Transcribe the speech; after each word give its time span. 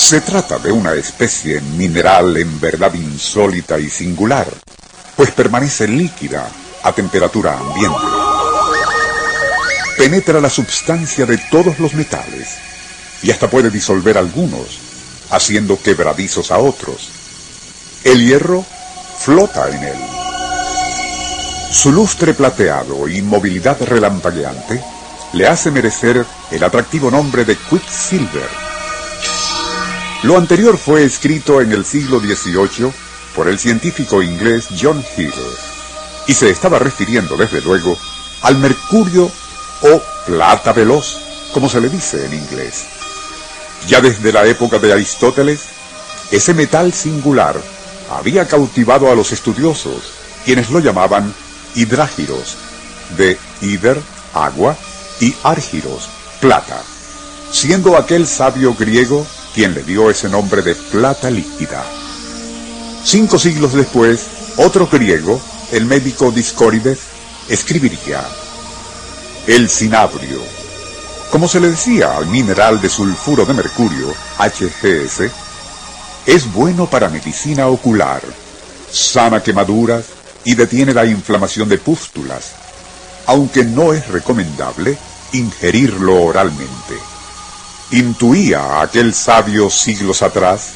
Se 0.00 0.22
trata 0.22 0.58
de 0.58 0.72
una 0.72 0.94
especie 0.94 1.60
mineral 1.60 2.36
en 2.38 2.58
verdad 2.58 2.92
insólita 2.94 3.78
y 3.78 3.88
singular, 3.88 4.48
pues 5.14 5.30
permanece 5.30 5.86
líquida 5.86 6.48
a 6.82 6.90
temperatura 6.92 7.56
ambiente. 7.56 7.98
Penetra 9.98 10.40
la 10.40 10.50
substancia 10.50 11.26
de 11.26 11.36
todos 11.36 11.78
los 11.78 11.94
metales 11.94 12.48
y 13.22 13.30
hasta 13.30 13.48
puede 13.48 13.70
disolver 13.70 14.16
algunos, 14.16 14.80
haciendo 15.30 15.80
quebradizos 15.80 16.50
a 16.50 16.58
otros. 16.58 17.10
El 18.02 18.26
hierro 18.26 18.64
flota 19.18 19.68
en 19.68 19.84
él. 19.84 19.98
Su 21.70 21.92
lustre 21.92 22.32
plateado 22.34 23.06
y 23.06 23.20
movilidad 23.22 23.76
relampagueante 23.82 24.82
le 25.34 25.46
hace 25.46 25.70
merecer 25.70 26.24
el 26.50 26.64
atractivo 26.64 27.10
nombre 27.10 27.44
de 27.44 27.54
Quicksilver 27.56 28.69
lo 30.22 30.36
anterior 30.36 30.76
fue 30.76 31.04
escrito 31.04 31.60
en 31.62 31.72
el 31.72 31.84
siglo 31.84 32.20
XVIII 32.20 32.92
por 33.34 33.48
el 33.48 33.58
científico 33.58 34.22
inglés 34.22 34.68
John 34.80 35.02
Hill 35.16 35.32
y 36.26 36.34
se 36.34 36.50
estaba 36.50 36.78
refiriendo 36.78 37.36
desde 37.36 37.62
luego 37.62 37.96
al 38.42 38.58
mercurio 38.58 39.30
o 39.82 40.02
plata 40.26 40.72
veloz, 40.72 41.16
como 41.54 41.68
se 41.70 41.80
le 41.80 41.88
dice 41.88 42.26
en 42.26 42.34
inglés. 42.34 42.84
Ya 43.88 44.02
desde 44.02 44.32
la 44.32 44.44
época 44.46 44.78
de 44.78 44.92
Aristóteles, 44.92 45.60
ese 46.30 46.52
metal 46.52 46.92
singular 46.92 47.56
había 48.10 48.46
cautivado 48.46 49.10
a 49.10 49.14
los 49.14 49.32
estudiosos, 49.32 50.12
quienes 50.44 50.68
lo 50.68 50.80
llamaban 50.80 51.32
hidrágiros, 51.74 52.56
de 53.16 53.38
hider, 53.62 53.98
agua, 54.34 54.76
y 55.20 55.34
árgiros, 55.42 56.08
plata, 56.40 56.82
siendo 57.52 57.96
aquel 57.96 58.26
sabio 58.26 58.74
griego 58.74 59.26
quien 59.54 59.74
le 59.74 59.82
dio 59.82 60.10
ese 60.10 60.28
nombre 60.28 60.62
de 60.62 60.74
plata 60.74 61.30
líquida. 61.30 61.84
Cinco 63.04 63.38
siglos 63.38 63.72
después, 63.72 64.26
otro 64.56 64.86
griego, 64.86 65.40
el 65.72 65.86
médico 65.86 66.30
Discórides, 66.30 66.98
escribiría 67.48 68.24
el 69.46 69.68
cinabrio. 69.68 70.40
Como 71.30 71.48
se 71.48 71.60
le 71.60 71.70
decía 71.70 72.16
al 72.16 72.26
mineral 72.26 72.80
de 72.80 72.88
sulfuro 72.88 73.44
de 73.44 73.54
mercurio, 73.54 74.12
HGS, 74.38 75.30
es 76.26 76.52
bueno 76.52 76.86
para 76.86 77.08
medicina 77.08 77.68
ocular, 77.68 78.22
sana 78.90 79.42
quemaduras 79.42 80.04
y 80.44 80.54
detiene 80.54 80.92
la 80.92 81.06
inflamación 81.06 81.68
de 81.68 81.78
pústulas, 81.78 82.52
aunque 83.26 83.64
no 83.64 83.92
es 83.92 84.06
recomendable 84.08 84.96
ingerirlo 85.32 86.22
oralmente 86.22 87.10
intuía 87.92 88.80
aquel 88.80 89.14
sabio 89.14 89.68
siglos 89.70 90.22
atrás 90.22 90.70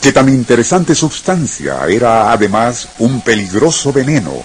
que 0.00 0.12
tan 0.12 0.28
interesante 0.28 0.94
sustancia 0.94 1.78
era 1.88 2.30
además 2.30 2.88
un 2.98 3.22
peligroso 3.22 3.92
veneno 3.92 4.42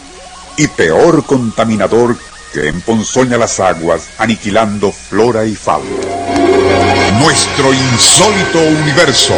y 0.57 0.67
peor 0.67 1.25
contaminador 1.25 2.17
que 2.53 2.67
emponzoña 2.67 3.37
las 3.37 3.59
aguas 3.59 4.07
aniquilando 4.17 4.91
flora 4.91 5.45
y 5.45 5.55
fauna. 5.55 5.89
Nuestro 7.19 7.73
insólito 7.73 8.59
universo. 8.81 9.35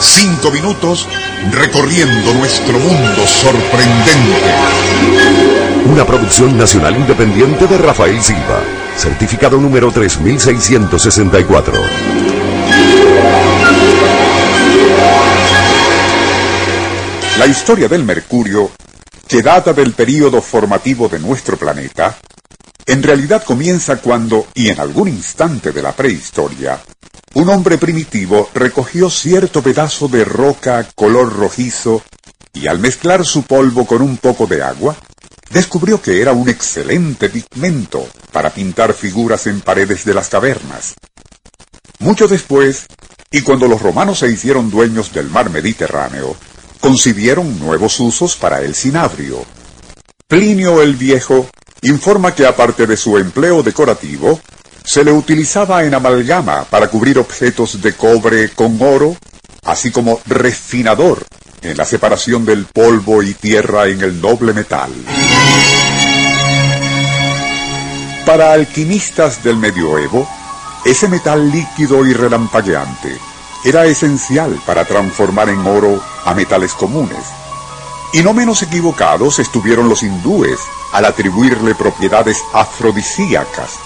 Cinco 0.00 0.50
minutos 0.50 1.06
recorriendo 1.50 2.34
nuestro 2.34 2.78
mundo 2.78 3.26
sorprendente. 3.26 4.54
Una 5.86 6.06
producción 6.06 6.56
nacional 6.56 6.96
independiente 6.96 7.66
de 7.66 7.78
Rafael 7.78 8.22
Silva 8.22 8.62
certificado 8.96 9.58
número 9.58 9.90
3664. 9.90 11.74
La 17.38 17.46
historia 17.46 17.88
del 17.88 18.04
Mercurio, 18.04 18.70
que 19.26 19.42
data 19.42 19.72
del 19.72 19.92
período 19.92 20.40
formativo 20.40 21.08
de 21.08 21.18
nuestro 21.18 21.56
planeta, 21.56 22.16
en 22.86 23.02
realidad 23.02 23.42
comienza 23.44 23.96
cuando, 23.96 24.46
y 24.54 24.68
en 24.68 24.78
algún 24.78 25.08
instante 25.08 25.72
de 25.72 25.82
la 25.82 25.92
prehistoria, 25.92 26.78
un 27.34 27.48
hombre 27.48 27.78
primitivo 27.78 28.50
recogió 28.54 29.08
cierto 29.08 29.62
pedazo 29.62 30.08
de 30.08 30.24
roca 30.24 30.86
color 30.94 31.32
rojizo 31.32 32.02
y 32.52 32.66
al 32.66 32.78
mezclar 32.78 33.24
su 33.24 33.42
polvo 33.44 33.86
con 33.86 34.02
un 34.02 34.18
poco 34.18 34.46
de 34.46 34.62
agua, 34.62 34.96
descubrió 35.50 36.00
que 36.00 36.20
era 36.20 36.32
un 36.32 36.48
excelente 36.48 37.30
pigmento 37.30 38.06
para 38.30 38.50
pintar 38.50 38.92
figuras 38.92 39.46
en 39.46 39.60
paredes 39.60 40.04
de 40.04 40.14
las 40.14 40.28
cavernas. 40.28 40.94
Mucho 41.98 42.28
después, 42.28 42.86
y 43.30 43.40
cuando 43.40 43.66
los 43.66 43.80
romanos 43.80 44.18
se 44.18 44.28
hicieron 44.28 44.70
dueños 44.70 45.12
del 45.12 45.30
mar 45.30 45.48
Mediterráneo, 45.48 46.36
concibieron 46.80 47.58
nuevos 47.58 47.98
usos 48.00 48.36
para 48.36 48.60
el 48.60 48.74
cinabrio. 48.74 49.44
Plinio 50.26 50.82
el 50.82 50.96
Viejo 50.96 51.48
informa 51.82 52.34
que 52.34 52.46
aparte 52.46 52.86
de 52.86 52.96
su 52.96 53.16
empleo 53.16 53.62
decorativo, 53.62 54.40
se 54.84 55.04
le 55.04 55.12
utilizaba 55.12 55.84
en 55.84 55.94
amalgama 55.94 56.64
para 56.64 56.88
cubrir 56.88 57.18
objetos 57.18 57.80
de 57.80 57.94
cobre 57.94 58.50
con 58.50 58.80
oro, 58.80 59.16
así 59.64 59.90
como 59.90 60.20
refinador 60.26 61.24
en 61.62 61.76
la 61.76 61.84
separación 61.84 62.44
del 62.44 62.64
polvo 62.66 63.22
y 63.22 63.34
tierra 63.34 63.86
en 63.86 64.02
el 64.02 64.20
noble 64.20 64.52
metal. 64.52 64.90
Para 68.26 68.52
alquimistas 68.52 69.42
del 69.44 69.56
medioevo, 69.56 70.28
ese 70.84 71.08
metal 71.08 71.50
líquido 71.50 72.04
y 72.06 72.12
relampagueante 72.12 73.18
era 73.64 73.84
esencial 73.86 74.60
para 74.66 74.84
transformar 74.84 75.48
en 75.48 75.64
oro 75.66 76.02
a 76.24 76.34
metales 76.34 76.72
comunes. 76.72 77.24
Y 78.12 78.22
no 78.22 78.34
menos 78.34 78.62
equivocados 78.62 79.38
estuvieron 79.38 79.88
los 79.88 80.02
hindúes 80.02 80.58
al 80.92 81.04
atribuirle 81.04 81.74
propiedades 81.74 82.38
afrodisíacas, 82.52 83.78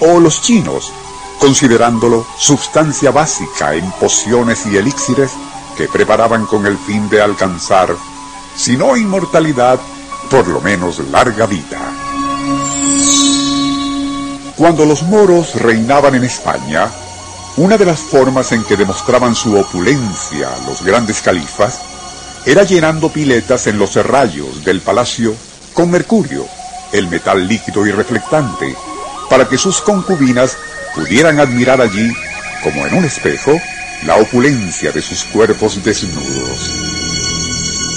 o 0.00 0.20
los 0.20 0.40
chinos, 0.40 0.92
considerándolo 1.38 2.26
sustancia 2.38 3.10
básica 3.10 3.74
en 3.74 3.90
pociones 3.92 4.66
y 4.66 4.76
elixires 4.76 5.32
que 5.76 5.88
preparaban 5.88 6.46
con 6.46 6.66
el 6.66 6.78
fin 6.78 7.08
de 7.08 7.20
alcanzar, 7.20 7.94
si 8.56 8.76
no 8.76 8.96
inmortalidad, 8.96 9.80
por 10.30 10.46
lo 10.48 10.60
menos 10.60 10.98
larga 11.10 11.46
vida. 11.46 11.80
Cuando 14.56 14.86
los 14.86 15.02
moros 15.02 15.56
reinaban 15.56 16.14
en 16.14 16.24
España, 16.24 16.88
una 17.56 17.76
de 17.76 17.84
las 17.84 18.00
formas 18.00 18.52
en 18.52 18.64
que 18.64 18.76
demostraban 18.76 19.34
su 19.34 19.56
opulencia 19.56 20.48
los 20.66 20.82
grandes 20.82 21.20
califas 21.22 21.80
era 22.46 22.62
llenando 22.62 23.08
piletas 23.08 23.66
en 23.66 23.78
los 23.78 23.90
serrallos 23.90 24.64
del 24.64 24.80
palacio 24.80 25.34
con 25.72 25.90
mercurio, 25.90 26.46
el 26.92 27.08
metal 27.08 27.46
líquido 27.48 27.86
y 27.86 27.90
reflectante, 27.90 28.76
para 29.28 29.48
que 29.48 29.58
sus 29.58 29.80
concubinas 29.80 30.56
pudieran 30.94 31.40
admirar 31.40 31.80
allí, 31.80 32.12
como 32.62 32.86
en 32.86 32.94
un 32.94 33.04
espejo, 33.04 33.58
la 34.06 34.16
opulencia 34.16 34.92
de 34.92 35.02
sus 35.02 35.24
cuerpos 35.24 35.82
desnudos. 35.82 36.72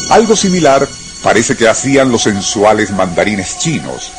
Algo 0.09 0.35
similar 0.35 0.87
parece 1.21 1.55
que 1.55 1.67
hacían 1.67 2.11
los 2.11 2.23
sensuales 2.23 2.91
mandarines 2.91 3.59
chinos, 3.59 4.11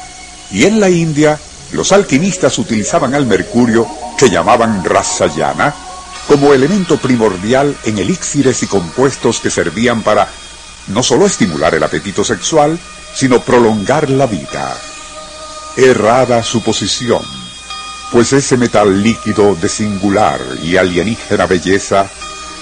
y 0.50 0.64
en 0.64 0.80
la 0.80 0.90
India 0.90 1.38
los 1.72 1.92
alquimistas 1.92 2.58
utilizaban 2.58 3.14
al 3.14 3.26
mercurio, 3.26 3.86
que 4.16 4.30
llamaban 4.30 4.84
rasayana, 4.84 5.74
como 6.26 6.52
elemento 6.52 6.98
primordial 6.98 7.76
en 7.84 7.98
elixires 7.98 8.62
y 8.62 8.66
compuestos 8.66 9.40
que 9.40 9.50
servían 9.50 10.02
para 10.02 10.28
no 10.88 11.02
solo 11.02 11.26
estimular 11.26 11.74
el 11.74 11.82
apetito 11.82 12.24
sexual, 12.24 12.78
sino 13.14 13.40
prolongar 13.40 14.10
la 14.10 14.26
vida. 14.26 14.76
Errada 15.78 16.42
suposición 16.42 17.22
pues 18.10 18.32
ese 18.32 18.56
metal 18.56 19.02
líquido 19.02 19.54
de 19.54 19.68
singular 19.68 20.40
y 20.62 20.76
alienígena 20.76 21.46
belleza 21.46 22.08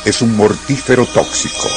es 0.05 0.23
un 0.23 0.37
mortífero 0.37 1.07
tóxico. 1.07 1.69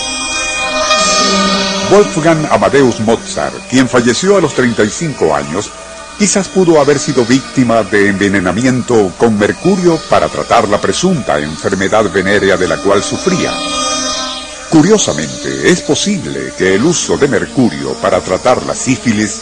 Wolfgang 1.91 2.47
Amadeus 2.51 2.99
Mozart, 2.99 3.55
quien 3.69 3.87
falleció 3.87 4.37
a 4.37 4.41
los 4.41 4.53
35 4.53 5.35
años, 5.35 5.71
quizás 6.17 6.47
pudo 6.47 6.79
haber 6.79 6.99
sido 6.99 7.25
víctima 7.25 7.83
de 7.83 8.09
envenenamiento 8.09 9.11
con 9.17 9.37
mercurio 9.37 9.99
para 10.09 10.29
tratar 10.29 10.67
la 10.67 10.79
presunta 10.79 11.39
enfermedad 11.39 12.11
venérea 12.11 12.57
de 12.57 12.67
la 12.67 12.77
cual 12.77 13.03
sufría. 13.03 13.51
Curiosamente, 14.69 15.71
es 15.71 15.81
posible 15.81 16.53
que 16.57 16.75
el 16.75 16.83
uso 16.83 17.17
de 17.17 17.27
mercurio 17.27 17.93
para 17.95 18.19
tratar 18.21 18.63
la 18.65 18.75
sífilis 18.75 19.41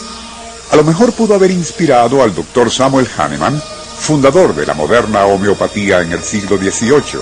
a 0.70 0.76
lo 0.76 0.84
mejor 0.84 1.12
pudo 1.12 1.34
haber 1.34 1.50
inspirado 1.50 2.22
al 2.22 2.34
doctor 2.34 2.70
Samuel 2.70 3.08
Hahnemann, 3.16 3.60
fundador 3.98 4.54
de 4.54 4.66
la 4.66 4.74
moderna 4.74 5.24
homeopatía 5.24 6.02
en 6.02 6.12
el 6.12 6.22
siglo 6.22 6.58
XVIII. 6.58 7.20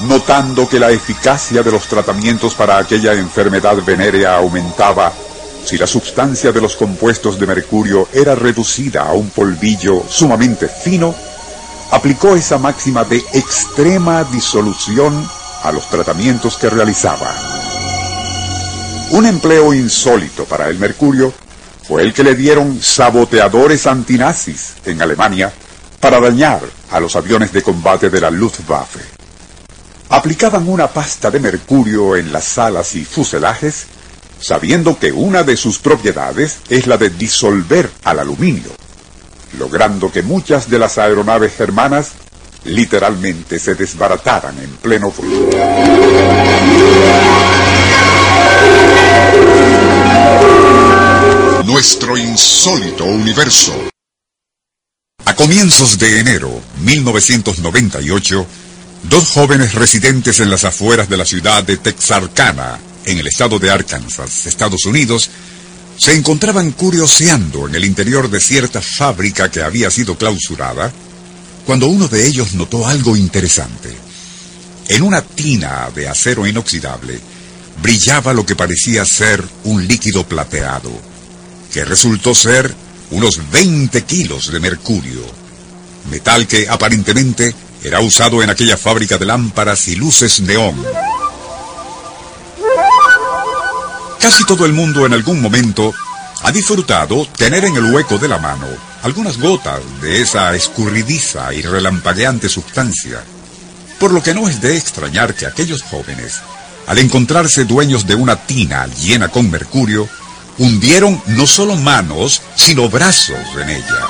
Notando 0.00 0.68
que 0.68 0.78
la 0.78 0.90
eficacia 0.90 1.62
de 1.62 1.70
los 1.72 1.88
tratamientos 1.88 2.54
para 2.54 2.76
aquella 2.76 3.14
enfermedad 3.14 3.76
venérea 3.84 4.36
aumentaba, 4.36 5.12
si 5.64 5.78
la 5.78 5.86
sustancia 5.86 6.52
de 6.52 6.60
los 6.60 6.76
compuestos 6.76 7.40
de 7.40 7.46
mercurio 7.46 8.08
era 8.12 8.34
reducida 8.34 9.04
a 9.04 9.14
un 9.14 9.30
polvillo 9.30 10.02
sumamente 10.08 10.68
fino, 10.68 11.14
aplicó 11.90 12.36
esa 12.36 12.58
máxima 12.58 13.04
de 13.04 13.16
extrema 13.32 14.24
disolución 14.24 15.28
a 15.62 15.72
los 15.72 15.88
tratamientos 15.88 16.56
que 16.58 16.68
realizaba. 16.68 17.34
Un 19.12 19.24
empleo 19.24 19.72
insólito 19.72 20.44
para 20.44 20.68
el 20.68 20.78
mercurio 20.78 21.32
fue 21.86 22.02
el 22.02 22.12
que 22.12 22.24
le 22.24 22.34
dieron 22.34 22.80
saboteadores 22.82 23.86
antinazis 23.86 24.74
en 24.84 25.00
Alemania 25.00 25.52
para 26.00 26.20
dañar 26.20 26.60
a 26.90 27.00
los 27.00 27.14
aviones 27.16 27.52
de 27.52 27.62
combate 27.62 28.10
de 28.10 28.20
la 28.20 28.30
Luftwaffe. 28.30 29.00
Aplicaban 30.08 30.68
una 30.68 30.88
pasta 30.88 31.30
de 31.30 31.40
mercurio 31.40 32.16
en 32.16 32.32
las 32.32 32.58
alas 32.58 32.94
y 32.94 33.04
fuselajes, 33.04 33.86
sabiendo 34.40 34.98
que 34.98 35.12
una 35.12 35.42
de 35.42 35.56
sus 35.56 35.78
propiedades 35.78 36.58
es 36.68 36.86
la 36.86 36.96
de 36.96 37.10
disolver 37.10 37.90
al 38.04 38.18
aluminio, 38.18 38.70
logrando 39.58 40.10
que 40.10 40.22
muchas 40.22 40.68
de 40.68 40.78
las 40.78 40.98
aeronaves 40.98 41.54
germanas 41.54 42.12
literalmente 42.64 43.58
se 43.58 43.74
desbarataran 43.74 44.58
en 44.58 44.70
pleno 44.76 45.12
vuelo. 45.12 45.50
Nuestro 51.76 52.16
insólito 52.16 53.04
universo. 53.04 53.74
A 55.26 55.36
comienzos 55.36 55.98
de 55.98 56.20
enero 56.20 56.62
1998, 56.80 58.46
dos 59.02 59.28
jóvenes 59.28 59.74
residentes 59.74 60.40
en 60.40 60.48
las 60.48 60.64
afueras 60.64 61.10
de 61.10 61.18
la 61.18 61.26
ciudad 61.26 61.62
de 61.64 61.76
Texarkana, 61.76 62.78
en 63.04 63.18
el 63.18 63.26
estado 63.26 63.58
de 63.58 63.70
Arkansas, 63.70 64.46
Estados 64.46 64.86
Unidos, 64.86 65.28
se 65.98 66.14
encontraban 66.14 66.70
curioseando 66.70 67.68
en 67.68 67.74
el 67.74 67.84
interior 67.84 68.30
de 68.30 68.40
cierta 68.40 68.80
fábrica 68.80 69.50
que 69.50 69.62
había 69.62 69.90
sido 69.90 70.16
clausurada 70.16 70.90
cuando 71.66 71.88
uno 71.88 72.08
de 72.08 72.26
ellos 72.26 72.54
notó 72.54 72.86
algo 72.86 73.18
interesante. 73.18 73.94
En 74.88 75.02
una 75.02 75.20
tina 75.20 75.90
de 75.94 76.08
acero 76.08 76.46
inoxidable 76.46 77.20
brillaba 77.82 78.32
lo 78.32 78.46
que 78.46 78.56
parecía 78.56 79.04
ser 79.04 79.44
un 79.64 79.86
líquido 79.86 80.26
plateado, 80.26 81.15
que 81.76 81.84
resultó 81.84 82.34
ser 82.34 82.74
unos 83.10 83.50
20 83.50 84.02
kilos 84.04 84.50
de 84.50 84.60
mercurio, 84.60 85.20
metal 86.10 86.46
que 86.46 86.66
aparentemente 86.70 87.54
era 87.84 88.00
usado 88.00 88.42
en 88.42 88.48
aquella 88.48 88.78
fábrica 88.78 89.18
de 89.18 89.26
lámparas 89.26 89.86
y 89.88 89.94
luces 89.94 90.40
neón. 90.40 90.82
Casi 94.18 94.46
todo 94.46 94.64
el 94.64 94.72
mundo 94.72 95.04
en 95.04 95.12
algún 95.12 95.42
momento 95.42 95.92
ha 96.44 96.50
disfrutado 96.50 97.26
tener 97.36 97.66
en 97.66 97.76
el 97.76 97.92
hueco 97.92 98.16
de 98.16 98.28
la 98.28 98.38
mano 98.38 98.68
algunas 99.02 99.36
gotas 99.36 99.82
de 100.00 100.22
esa 100.22 100.56
escurridiza 100.56 101.52
y 101.52 101.60
relampagueante 101.60 102.48
sustancia, 102.48 103.22
por 104.00 104.14
lo 104.14 104.22
que 104.22 104.32
no 104.32 104.48
es 104.48 104.62
de 104.62 104.78
extrañar 104.78 105.34
que 105.34 105.44
aquellos 105.44 105.82
jóvenes, 105.82 106.40
al 106.86 106.96
encontrarse 106.96 107.66
dueños 107.66 108.06
de 108.06 108.14
una 108.14 108.36
tina 108.46 108.86
llena 108.86 109.28
con 109.28 109.50
mercurio, 109.50 110.08
hundieron 110.58 111.22
no 111.26 111.46
solo 111.46 111.76
manos, 111.76 112.42
sino 112.54 112.88
brazos 112.88 113.38
en 113.60 113.70
ella. 113.70 114.06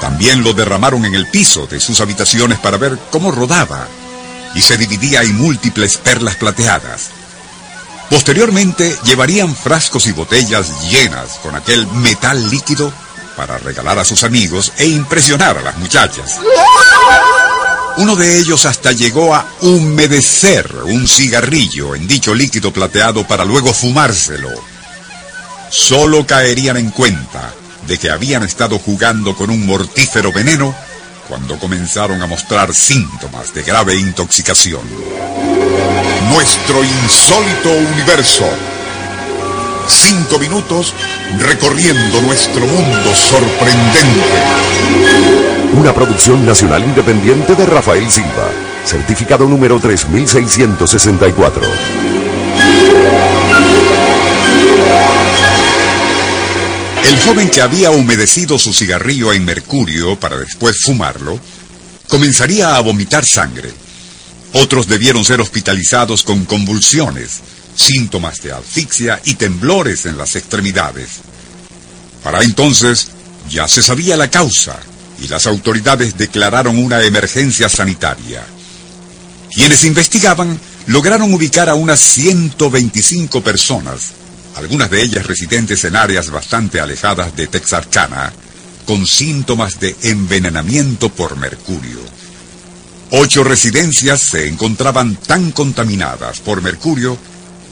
También 0.00 0.44
lo 0.44 0.52
derramaron 0.52 1.04
en 1.04 1.14
el 1.14 1.26
piso 1.28 1.66
de 1.66 1.80
sus 1.80 2.00
habitaciones 2.00 2.58
para 2.58 2.76
ver 2.76 2.98
cómo 3.10 3.30
rodaba 3.30 3.88
y 4.54 4.60
se 4.60 4.76
dividía 4.76 5.22
en 5.22 5.36
múltiples 5.36 5.96
perlas 5.96 6.36
plateadas 6.36 7.10
Posteriormente 8.10 8.96
llevarían 9.04 9.54
frascos 9.54 10.06
y 10.06 10.12
botellas 10.12 10.90
llenas 10.90 11.38
con 11.42 11.56
aquel 11.56 11.86
metal 11.88 12.50
líquido 12.50 12.92
para 13.36 13.58
regalar 13.58 13.98
a 13.98 14.04
sus 14.04 14.22
amigos 14.24 14.72
e 14.78 14.86
impresionar 14.86 15.58
a 15.58 15.62
las 15.62 15.76
muchachas. 15.76 16.38
Uno 17.98 18.14
de 18.14 18.38
ellos 18.38 18.66
hasta 18.66 18.92
llegó 18.92 19.34
a 19.34 19.46
humedecer 19.62 20.70
un 20.84 21.08
cigarrillo 21.08 21.94
en 21.94 22.06
dicho 22.06 22.34
líquido 22.34 22.70
plateado 22.70 23.26
para 23.26 23.44
luego 23.44 23.72
fumárselo. 23.72 24.50
Solo 25.70 26.26
caerían 26.26 26.76
en 26.76 26.90
cuenta 26.90 27.54
de 27.86 27.98
que 27.98 28.10
habían 28.10 28.42
estado 28.42 28.78
jugando 28.78 29.34
con 29.34 29.48
un 29.48 29.64
mortífero 29.64 30.30
veneno 30.30 30.74
cuando 31.26 31.58
comenzaron 31.58 32.20
a 32.20 32.26
mostrar 32.26 32.74
síntomas 32.74 33.54
de 33.54 33.62
grave 33.62 33.96
intoxicación. 33.96 34.82
Nuestro 36.28 36.84
insólito 36.84 37.70
universo. 37.70 38.46
Cinco 39.88 40.38
minutos 40.38 40.92
recorriendo 41.38 42.20
nuestro 42.20 42.66
mundo 42.66 43.14
sorprendente. 43.14 45.45
Una 45.74 45.92
producción 45.92 46.46
nacional 46.46 46.82
independiente 46.84 47.54
de 47.54 47.66
Rafael 47.66 48.10
Silva. 48.10 48.50
Certificado 48.84 49.46
número 49.46 49.78
3664. 49.78 51.62
El 57.04 57.20
joven 57.20 57.50
que 57.50 57.60
había 57.60 57.90
humedecido 57.90 58.58
su 58.58 58.72
cigarrillo 58.72 59.32
en 59.32 59.44
mercurio 59.44 60.18
para 60.18 60.38
después 60.38 60.78
fumarlo, 60.82 61.38
comenzaría 62.08 62.76
a 62.76 62.80
vomitar 62.80 63.26
sangre. 63.26 63.70
Otros 64.54 64.86
debieron 64.88 65.24
ser 65.24 65.40
hospitalizados 65.40 66.22
con 66.22 66.44
convulsiones, 66.46 67.40
síntomas 67.74 68.40
de 68.42 68.52
asfixia 68.52 69.20
y 69.24 69.34
temblores 69.34 70.06
en 70.06 70.16
las 70.16 70.36
extremidades. 70.36 71.20
Para 72.22 72.42
entonces 72.42 73.08
ya 73.50 73.68
se 73.68 73.82
sabía 73.82 74.16
la 74.16 74.30
causa 74.30 74.80
y 75.20 75.28
las 75.28 75.46
autoridades 75.46 76.16
declararon 76.16 76.78
una 76.78 77.02
emergencia 77.02 77.68
sanitaria. 77.68 78.44
Quienes 79.52 79.84
investigaban 79.84 80.58
lograron 80.86 81.32
ubicar 81.32 81.68
a 81.68 81.74
unas 81.74 82.00
125 82.00 83.42
personas 83.42 84.12
algunas 84.56 84.90
de 84.90 85.02
ellas 85.02 85.26
residentes 85.26 85.84
en 85.84 85.96
áreas 85.96 86.30
bastante 86.30 86.80
alejadas 86.80 87.36
de 87.36 87.46
Texarkana, 87.46 88.32
con 88.86 89.06
síntomas 89.06 89.78
de 89.78 89.94
envenenamiento 90.02 91.10
por 91.10 91.36
mercurio. 91.36 92.00
Ocho 93.10 93.44
residencias 93.44 94.20
se 94.20 94.48
encontraban 94.48 95.16
tan 95.16 95.52
contaminadas 95.52 96.40
por 96.40 96.62
mercurio 96.62 97.18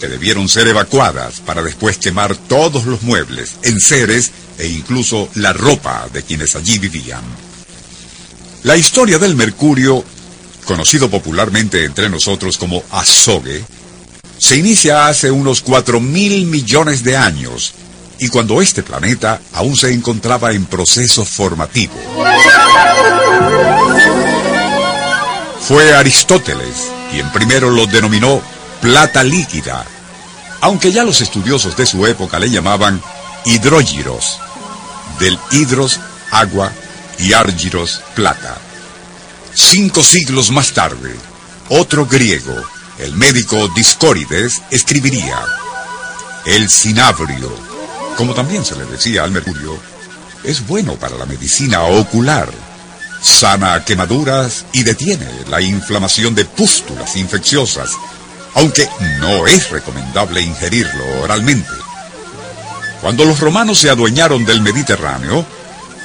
que 0.05 0.11
debieron 0.11 0.51
ser 0.51 0.69
evacuadas 0.69 1.41
para 1.41 1.63
después 1.63 1.97
quemar 1.97 2.37
todos 2.37 2.85
los 2.85 3.01
muebles, 3.01 3.53
enseres 3.63 4.33
e 4.59 4.67
incluso 4.67 5.31
la 5.35 5.55
ropa 5.55 6.09
de 6.13 6.23
quienes 6.23 6.57
allí 6.57 6.79
vivían. 6.79 7.23
La 8.65 8.77
historia 8.77 9.19
del 9.19 9.35
mercurio, 9.35 10.05
conocido 10.67 11.09
popularmente 11.09 11.85
entre 11.85 12.11
nosotros 12.11 12.59
como 12.59 12.83
azogue, 12.91 13.65
se 14.37 14.59
inicia 14.59 15.09
hace 15.09 15.31
unos 15.31 15.63
4 15.63 16.01
mil 16.01 16.45
millones 16.45 17.03
de 17.03 17.17
años 17.17 17.73
y 18.19 18.29
cuando 18.29 18.61
este 18.61 18.83
planeta 18.83 19.41
aún 19.55 19.75
se 19.75 19.91
encontraba 19.91 20.53
en 20.53 20.67
proceso 20.67 21.25
formativo. 21.25 21.95
Fue 25.61 25.95
Aristóteles 25.95 26.91
quien 27.11 27.33
primero 27.33 27.71
lo 27.71 27.87
denominó 27.87 28.43
plata 28.85 29.25
líquida, 29.25 29.87
aunque 30.65 30.93
ya 30.93 31.05
los 31.05 31.21
estudiosos 31.21 31.77
de 31.77 31.85
su 31.85 32.07
época 32.07 32.39
le 32.39 32.49
llamaban 32.49 33.03
hidrógiros, 33.45 34.39
del 35.21 35.39
hidros, 35.51 36.01
agua, 36.31 36.73
y 37.19 37.35
argiros, 37.35 38.01
plata. 38.15 38.57
Cinco 39.53 40.03
siglos 40.03 40.51
más 40.51 40.73
tarde, 40.73 41.15
otro 41.69 42.07
griego, 42.07 42.55
el 42.99 43.15
médico 43.15 43.69
Discórides 43.77 44.63
escribiría, 44.71 45.39
el 46.47 46.71
cinabrio, 46.71 47.55
como 48.17 48.33
también 48.33 48.65
se 48.65 48.75
le 48.75 48.87
decía 48.87 49.23
al 49.23 49.33
mercurio, 49.33 49.79
es 50.45 50.67
bueno 50.67 50.95
para 50.95 51.19
la 51.19 51.27
medicina 51.27 51.83
ocular, 51.83 52.49
sana 53.21 53.85
quemaduras 53.85 54.65
y 54.73 54.83
detiene 54.83 55.29
la 55.51 55.61
inflamación 55.61 56.35
de 56.35 56.47
pústulas 56.47 57.17
infecciosas, 57.17 57.91
aunque 58.55 58.89
no 59.21 59.47
es 59.47 59.71
recomendable 59.71 60.41
ingerirlo 60.41 61.23
oralmente. 61.23 61.71
Cuando 63.01 63.25
los 63.25 63.41
romanos 63.41 63.79
se 63.79 63.91
adueñaron 63.91 64.45
del 64.45 64.63
Mediterráneo, 64.63 65.45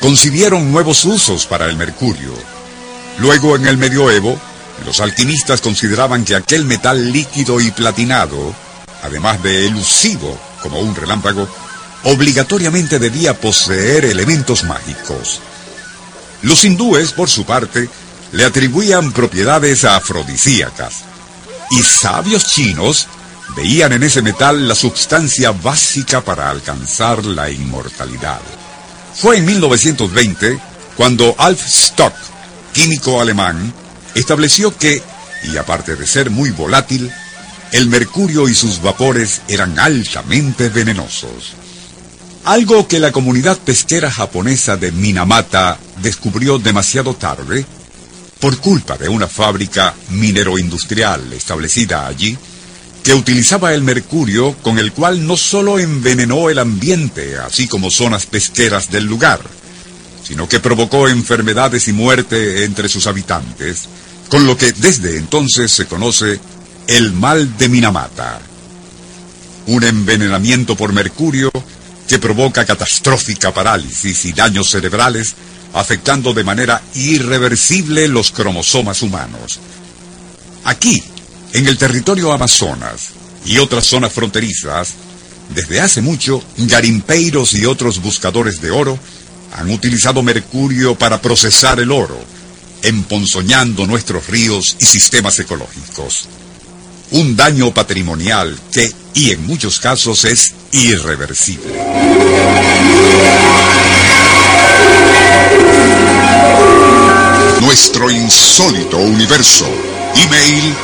concibieron 0.01 0.71
nuevos 0.71 1.05
usos 1.05 1.45
para 1.45 1.65
el 1.65 1.77
mercurio. 1.77 2.33
Luego, 3.19 3.55
en 3.55 3.67
el 3.67 3.77
medioevo, 3.77 4.39
los 4.85 4.99
alquimistas 4.99 5.61
consideraban 5.61 6.25
que 6.25 6.35
aquel 6.35 6.65
metal 6.65 7.11
líquido 7.11 7.59
y 7.59 7.71
platinado, 7.71 8.53
además 9.03 9.41
de 9.43 9.67
elusivo 9.67 10.37
como 10.61 10.79
un 10.79 10.95
relámpago, 10.95 11.47
obligatoriamente 12.03 12.99
debía 12.99 13.33
poseer 13.33 14.05
elementos 14.05 14.63
mágicos. 14.63 15.41
Los 16.41 16.63
hindúes, 16.63 17.11
por 17.11 17.29
su 17.29 17.45
parte, 17.45 17.89
le 18.31 18.45
atribuían 18.45 19.11
propiedades 19.11 19.83
afrodisíacas. 19.83 21.08
Y 21.71 21.81
sabios 21.83 22.45
chinos 22.45 23.07
veían 23.55 23.93
en 23.93 24.03
ese 24.03 24.21
metal 24.21 24.67
la 24.67 24.75
sustancia 24.75 25.51
básica 25.51 26.21
para 26.21 26.49
alcanzar 26.49 27.25
la 27.25 27.49
inmortalidad. 27.49 28.41
Fue 29.15 29.37
en 29.37 29.45
1920 29.45 30.59
cuando 30.95 31.35
Alf 31.37 31.65
Stock, 31.65 32.13
químico 32.73 33.21
alemán, 33.21 33.73
estableció 34.15 34.75
que, 34.77 35.01
y 35.43 35.57
aparte 35.57 35.95
de 35.95 36.05
ser 36.05 36.29
muy 36.29 36.51
volátil, 36.51 37.11
el 37.71 37.87
mercurio 37.87 38.49
y 38.49 38.55
sus 38.55 38.81
vapores 38.81 39.41
eran 39.47 39.77
altamente 39.79 40.69
venenosos. 40.69 41.53
Algo 42.45 42.87
que 42.87 42.99
la 42.99 43.11
comunidad 43.11 43.57
pesquera 43.57 44.09
japonesa 44.09 44.77
de 44.77 44.91
Minamata 44.91 45.77
descubrió 46.01 46.57
demasiado 46.57 47.13
tarde, 47.13 47.65
por 48.39 48.57
culpa 48.59 48.97
de 48.97 49.09
una 49.09 49.27
fábrica 49.27 49.93
minero-industrial 50.09 51.33
establecida 51.33 52.07
allí, 52.07 52.37
que 53.03 53.13
utilizaba 53.13 53.73
el 53.73 53.81
mercurio 53.81 54.55
con 54.61 54.77
el 54.79 54.91
cual 54.91 55.25
no 55.25 55.37
solo 55.37 55.79
envenenó 55.79 56.49
el 56.49 56.59
ambiente, 56.59 57.37
así 57.37 57.67
como 57.67 57.89
zonas 57.89 58.25
pesqueras 58.25 58.91
del 58.91 59.05
lugar, 59.05 59.41
sino 60.23 60.47
que 60.47 60.59
provocó 60.59 61.07
enfermedades 61.07 61.87
y 61.87 61.93
muerte 61.93 62.63
entre 62.63 62.87
sus 62.87 63.07
habitantes, 63.07 63.89
con 64.29 64.45
lo 64.45 64.57
que 64.57 64.73
desde 64.73 65.17
entonces 65.17 65.71
se 65.71 65.85
conoce 65.85 66.39
el 66.87 67.13
mal 67.13 67.57
de 67.57 67.69
Minamata. 67.69 68.39
Un 69.67 69.83
envenenamiento 69.83 70.75
por 70.75 70.93
mercurio 70.93 71.51
que 72.07 72.19
provoca 72.19 72.65
catastrófica 72.65 73.53
parálisis 73.53 74.25
y 74.25 74.33
daños 74.33 74.69
cerebrales, 74.69 75.35
afectando 75.73 76.33
de 76.33 76.43
manera 76.43 76.81
irreversible 76.95 78.07
los 78.07 78.31
cromosomas 78.31 79.01
humanos. 79.01 79.59
Aquí, 80.63 81.03
en 81.53 81.67
el 81.67 81.77
territorio 81.77 82.31
Amazonas 82.31 83.09
y 83.45 83.57
otras 83.57 83.85
zonas 83.85 84.13
fronterizas, 84.13 84.93
desde 85.53 85.81
hace 85.81 86.01
mucho, 86.01 86.43
garimpeiros 86.57 87.53
y 87.53 87.65
otros 87.65 88.01
buscadores 88.01 88.61
de 88.61 88.71
oro 88.71 88.99
han 89.53 89.71
utilizado 89.71 90.21
mercurio 90.21 90.95
para 90.95 91.21
procesar 91.21 91.79
el 91.79 91.91
oro, 91.91 92.19
emponzoñando 92.83 93.87
nuestros 93.87 94.27
ríos 94.27 94.75
y 94.79 94.85
sistemas 94.85 95.39
ecológicos. 95.39 96.27
Un 97.11 97.35
daño 97.35 97.73
patrimonial 97.73 98.59
que, 98.71 98.91
y 99.15 99.31
en 99.31 99.47
muchos 99.47 99.79
casos, 99.79 100.25
es 100.25 100.53
irreversible. 100.71 101.73
Nuestro 107.79 108.11
insólito 108.11 108.97
universo. 108.97 109.65
Email 110.13 110.75